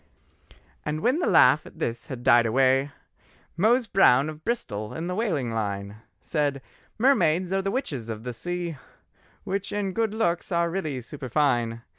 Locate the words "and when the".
0.83-1.27